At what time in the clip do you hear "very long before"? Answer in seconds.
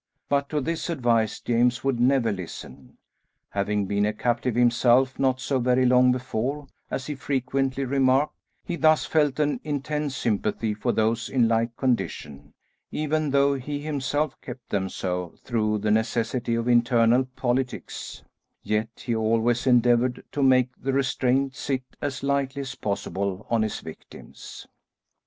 5.59-6.65